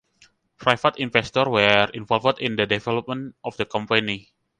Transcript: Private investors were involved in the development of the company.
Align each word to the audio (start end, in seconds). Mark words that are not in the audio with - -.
Private 0.57 0.97
investors 0.99 1.47
were 1.47 1.87
involved 1.93 2.39
in 2.39 2.55
the 2.55 2.65
development 2.65 3.35
of 3.43 3.55
the 3.57 3.67
company. 3.67 4.33